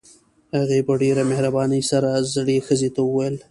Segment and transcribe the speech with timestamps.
[0.57, 3.35] هغې په ډېره مهربانۍ سره زړې ښځې ته وويل.